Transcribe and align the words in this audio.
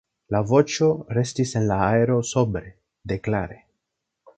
La 0.35 0.39
voĉo 0.51 0.87
restis 1.17 1.53
en 1.61 1.69
la 1.73 1.79
aero 1.91 2.19
sobre, 2.33 2.77
deklare. 3.13 3.65